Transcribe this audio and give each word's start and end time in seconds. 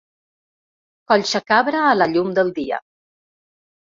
Collsacabra 1.11 1.83
a 1.89 1.93
la 1.99 2.09
llum 2.13 2.33
del 2.39 2.51
dia. 2.61 2.79